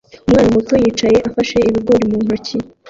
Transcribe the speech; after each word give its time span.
Umwana 0.27 0.49
muto 0.55 0.73
yicaye 0.83 1.17
afashe 1.29 1.57
ibigori 1.69 2.05
mu 2.11 2.19
ntoki 2.25 2.55